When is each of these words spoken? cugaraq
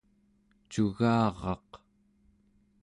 cugaraq 0.71 1.69